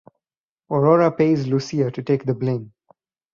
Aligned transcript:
Aurora 0.71 1.11
pays 1.11 1.45
Lucia 1.45 1.91
to 1.91 2.01
take 2.01 2.25
the 2.25 2.33
blame. 2.33 2.73